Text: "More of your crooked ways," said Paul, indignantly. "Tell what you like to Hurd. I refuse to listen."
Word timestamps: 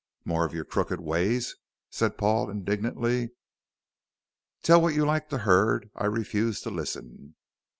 "More 0.25 0.45
of 0.47 0.53
your 0.55 0.65
crooked 0.65 0.99
ways," 0.99 1.57
said 1.91 2.17
Paul, 2.17 2.49
indignantly. 2.49 3.33
"Tell 4.63 4.81
what 4.81 4.95
you 4.95 5.05
like 5.05 5.29
to 5.29 5.37
Hurd. 5.37 5.91
I 5.95 6.07
refuse 6.07 6.59
to 6.61 6.71
listen." 6.71 7.35